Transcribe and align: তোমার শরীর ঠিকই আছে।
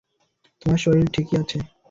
তোমার 0.61 0.79
শরীর 0.79 1.07
ঠিকই 1.13 1.35
আছে। 1.41 1.57